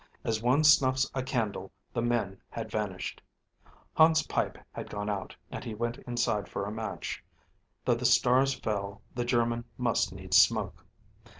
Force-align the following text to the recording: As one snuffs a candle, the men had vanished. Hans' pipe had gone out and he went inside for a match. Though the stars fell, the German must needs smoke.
As 0.23 0.41
one 0.41 0.63
snuffs 0.63 1.07
a 1.13 1.21
candle, 1.21 1.71
the 1.93 2.01
men 2.01 2.41
had 2.49 2.71
vanished. 2.71 3.21
Hans' 3.93 4.25
pipe 4.25 4.57
had 4.71 4.89
gone 4.89 5.11
out 5.11 5.35
and 5.51 5.63
he 5.63 5.75
went 5.75 5.97
inside 6.07 6.49
for 6.49 6.65
a 6.65 6.71
match. 6.71 7.23
Though 7.85 7.93
the 7.93 8.05
stars 8.05 8.55
fell, 8.55 9.03
the 9.13 9.25
German 9.25 9.63
must 9.77 10.11
needs 10.11 10.37
smoke. 10.37 10.87